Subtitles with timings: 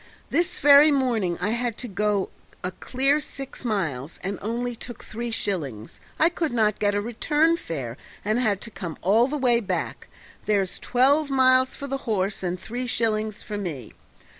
[0.31, 2.29] This very morning I had to go
[2.63, 5.99] a clear six miles and only took three shillings.
[6.17, 10.07] I could not get a return fare, and had to come all the way back;
[10.45, 13.93] there's twelve miles for the horse and three shillings for me.